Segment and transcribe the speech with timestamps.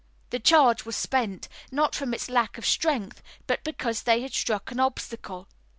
[0.31, 4.71] The charge was spent, not from its lack of strength but because they had struck
[4.71, 5.47] an obstacle.